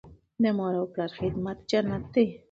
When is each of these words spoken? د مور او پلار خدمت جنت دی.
د 0.43 0.45
مور 0.57 0.73
او 0.79 0.85
پلار 0.93 1.11
خدمت 1.19 1.57
جنت 1.69 2.03
دی. 2.13 2.25